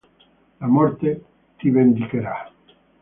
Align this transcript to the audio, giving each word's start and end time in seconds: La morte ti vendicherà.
La 0.61 0.65
morte 0.77 1.13
ti 1.57 1.69
vendicherà. 1.69 2.35